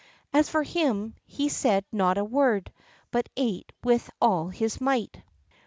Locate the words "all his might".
4.19-5.21